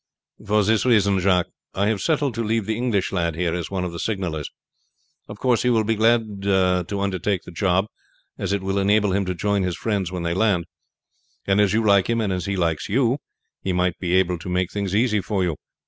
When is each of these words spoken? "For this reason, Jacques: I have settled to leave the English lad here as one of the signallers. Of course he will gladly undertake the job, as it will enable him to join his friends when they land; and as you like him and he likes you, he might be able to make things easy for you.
"For 0.43 0.63
this 0.63 0.83
reason, 0.83 1.19
Jacques: 1.19 1.49
I 1.75 1.85
have 1.85 2.01
settled 2.01 2.33
to 2.33 2.43
leave 2.43 2.65
the 2.65 2.75
English 2.75 3.11
lad 3.11 3.35
here 3.35 3.53
as 3.53 3.69
one 3.69 3.83
of 3.85 3.91
the 3.91 3.99
signallers. 3.99 4.49
Of 5.29 5.37
course 5.37 5.61
he 5.61 5.69
will 5.69 5.83
gladly 5.83 6.49
undertake 6.51 7.43
the 7.43 7.51
job, 7.51 7.85
as 8.35 8.51
it 8.51 8.63
will 8.63 8.79
enable 8.79 9.11
him 9.13 9.25
to 9.25 9.35
join 9.35 9.61
his 9.61 9.77
friends 9.77 10.11
when 10.11 10.23
they 10.23 10.33
land; 10.33 10.65
and 11.45 11.61
as 11.61 11.73
you 11.73 11.85
like 11.85 12.09
him 12.09 12.19
and 12.19 12.33
he 12.41 12.55
likes 12.55 12.89
you, 12.89 13.19
he 13.61 13.73
might 13.73 13.99
be 13.99 14.15
able 14.15 14.39
to 14.39 14.49
make 14.49 14.71
things 14.71 14.95
easy 14.95 15.21
for 15.21 15.43
you. 15.43 15.55